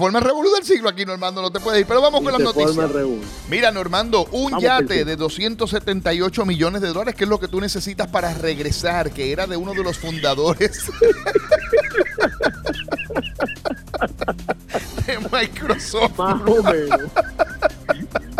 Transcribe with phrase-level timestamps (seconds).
[0.00, 1.86] forma revolución del siglo aquí, Normando, no te puedes ir.
[1.86, 2.90] Pero vamos con las noticias.
[3.48, 8.08] Mira, Normando, un yate de 278 millones de dólares, que es lo que tú necesitas
[8.08, 10.86] para regresar, que era de uno de los fundadores
[15.06, 16.18] de Microsoft.
[16.18, 17.00] Más o menos.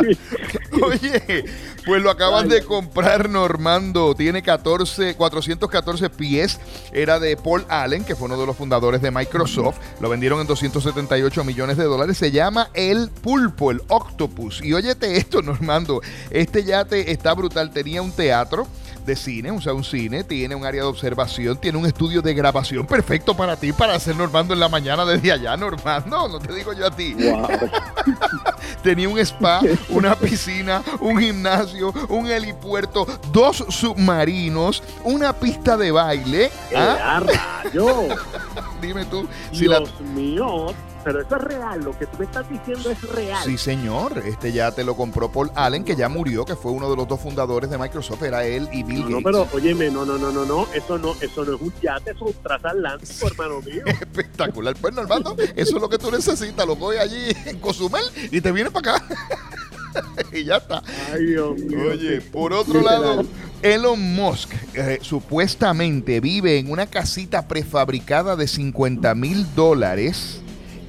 [0.82, 1.44] Oye,
[1.90, 4.14] pues lo acaban de comprar Normando.
[4.14, 6.60] Tiene 14, 414 pies.
[6.92, 9.76] Era de Paul Allen, que fue uno de los fundadores de Microsoft.
[9.98, 12.16] Lo vendieron en 278 millones de dólares.
[12.16, 14.62] Se llama el Pulpo, el Octopus.
[14.62, 16.00] Y óyete esto, Normando.
[16.30, 17.72] Este yate está brutal.
[17.72, 18.68] Tenía un teatro
[19.04, 22.34] de cine, o sea, un cine, tiene un área de observación, tiene un estudio de
[22.34, 26.54] grabación perfecto para ti, para hacer Normando en la mañana desde allá, Normando, no te
[26.54, 27.16] digo yo a ti.
[28.82, 36.50] tenía un spa, una piscina, un gimnasio, un helipuerto, dos submarinos, una pista de baile.
[36.74, 37.22] ¿Ah?
[38.80, 39.26] Dime tú.
[39.52, 43.42] Si Dios mío, pero eso es real, lo que tú me estás diciendo es real.
[43.44, 44.22] Sí, señor.
[44.24, 47.08] Este ya te lo compró Paul Allen, que ya murió, que fue uno de los
[47.08, 49.10] dos fundadores de Microsoft, era él y Bill Gates.
[49.10, 52.10] No, pero óyeme, no, no, no, no, no, eso no, eso no es un yate,
[52.10, 53.82] eso es un transatlántico, hermano mío.
[53.86, 54.76] Espectacular.
[54.80, 58.52] Pues, Normando, eso es lo que tú necesitas, lo coges allí en Cozumel y te
[58.52, 59.04] vienes para acá.
[60.32, 60.82] y ya está.
[61.12, 61.92] Ay, Dios mío.
[61.92, 63.24] Oye, por otro lado,
[63.62, 70.40] Elon Musk eh, supuestamente vive en una casita prefabricada de 50 mil dólares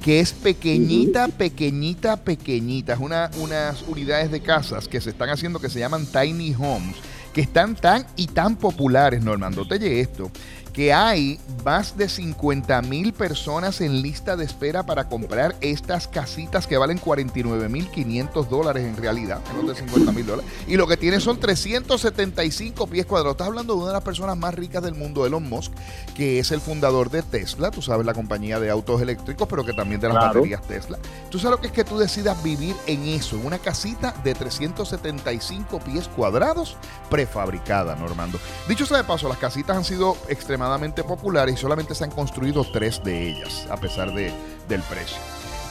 [0.02, 2.94] que es pequeñita, pequeñita, pequeñita.
[2.94, 6.96] Es una, unas unidades de casas que se están haciendo que se llaman tiny homes,
[7.34, 9.68] que están tan y tan populares, Normando.
[9.68, 10.30] Te esto,
[10.72, 16.66] que hay más de 50 mil personas en lista de espera para comprar estas casitas
[16.66, 20.50] que valen 49 mil 500 dólares en realidad, menos de 50 mil dólares.
[20.66, 23.34] Y lo que tiene son 375 pies cuadrados.
[23.34, 25.72] Estás hablando de una de las personas más ricas del mundo, Elon Musk,
[26.14, 29.74] que es el fundador de Tesla, tú sabes, la compañía de autos eléctricos, pero que
[29.74, 30.98] también de las baterías Tesla.
[31.30, 34.34] Tú sabes lo que es que tú decidas vivir en eso, en una casita de
[34.34, 36.76] 375 pies cuadrados
[37.10, 38.38] prefabricada, Normando.
[38.68, 40.61] Dicho sea de paso, las casitas han sido extremadamente
[41.06, 44.32] populares y solamente se han construido tres de ellas, a pesar de,
[44.68, 45.18] del precio.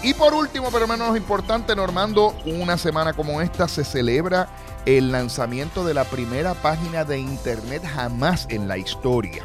[0.04, 4.48] Y por último, pero menos importante, Normando, una semana como esta se celebra
[4.86, 9.44] el lanzamiento de la primera página de internet jamás en la historia.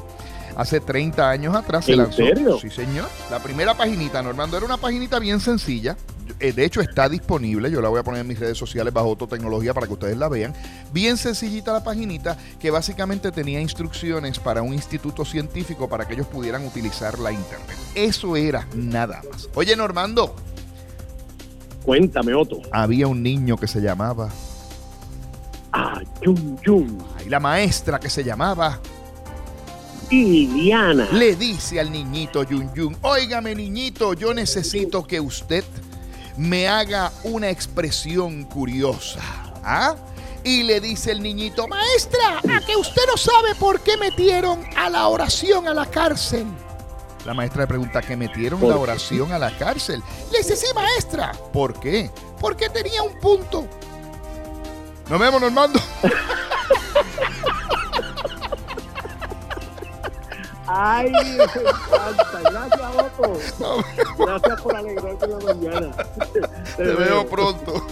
[0.56, 2.16] Hace 30 años atrás se lanzó.
[2.16, 2.58] Serio?
[2.58, 3.06] Sí, señor.
[3.30, 5.98] La primera paginita, Normando, era una paginita bien sencilla.
[6.38, 7.70] Eh, de hecho, está disponible.
[7.70, 10.28] Yo la voy a poner en mis redes sociales bajo tecnología para que ustedes la
[10.28, 10.52] vean.
[10.92, 16.26] Bien sencillita la paginita que básicamente tenía instrucciones para un instituto científico para que ellos
[16.26, 17.76] pudieran utilizar la internet.
[17.94, 19.48] Eso era nada más.
[19.54, 20.36] Oye, Normando.
[21.84, 22.60] Cuéntame, Otto.
[22.72, 24.28] Había un niño que se llamaba.
[25.72, 26.98] Ah, Yun.
[27.24, 28.80] Y la maestra que se llamaba.
[30.10, 31.08] Liliana.
[31.12, 35.64] Le dice al niñito Yun Yun, óigame niñito, yo necesito que usted
[36.36, 39.20] me haga una expresión curiosa.
[39.64, 39.96] ¿Ah?
[40.44, 44.88] Y le dice el niñito, maestra, a que usted no sabe por qué metieron a
[44.88, 46.46] la oración a la cárcel.
[47.24, 50.00] La maestra le pregunta, ¿qué metieron la oración a la cárcel?
[50.30, 51.32] Le dice, sí, maestra.
[51.52, 52.12] ¿Por qué?
[52.38, 53.66] Porque tenía un punto.
[55.08, 55.80] Nos vemos, Normando.
[60.66, 62.40] Ay, me encanta.
[62.50, 63.84] Gracias, Otto.
[64.18, 65.92] Gracias por alegrarte la mañana.
[66.76, 67.86] Te, veo pronto.